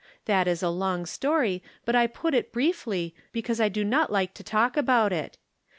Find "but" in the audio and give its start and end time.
1.85-1.95